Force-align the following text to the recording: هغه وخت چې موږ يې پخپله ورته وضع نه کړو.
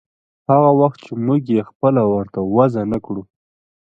هغه 0.49 0.69
وخت 0.79 0.99
چې 1.05 1.13
موږ 1.25 1.41
يې 1.53 1.61
پخپله 1.67 2.03
ورته 2.13 2.39
وضع 2.55 2.83
نه 2.93 2.97
کړو. 3.05 3.21